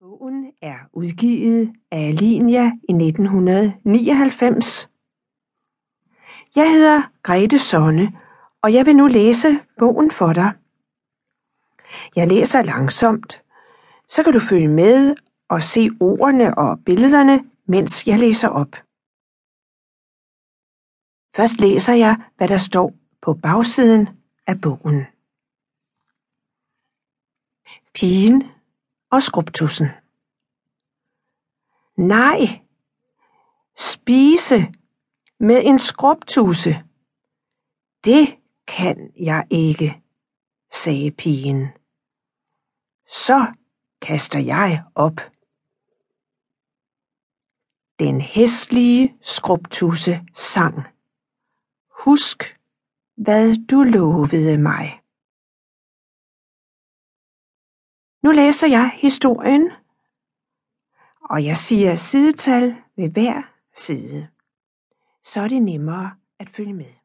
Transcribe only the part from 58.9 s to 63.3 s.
historien, og jeg siger sidetal ved